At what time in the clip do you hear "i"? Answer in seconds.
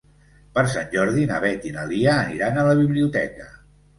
1.71-1.75